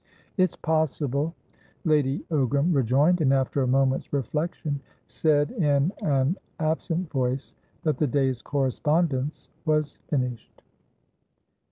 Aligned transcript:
"It's 0.35 0.55
possible," 0.55 1.35
Lady 1.85 2.25
Ogram 2.31 2.73
rejoined, 2.73 3.21
and, 3.21 3.31
after 3.31 3.61
a 3.61 3.67
moment's 3.67 4.11
reflection, 4.11 4.79
said 5.05 5.51
in 5.51 5.91
an 6.01 6.37
absent 6.59 7.11
voice 7.11 7.53
that 7.83 7.99
the 7.99 8.07
day's 8.07 8.41
correspondence 8.41 9.49
was 9.63 9.99
finished. 10.07 10.63